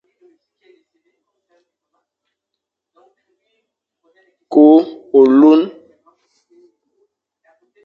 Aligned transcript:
Kü 4.51 4.67
ôlun, 5.19 5.61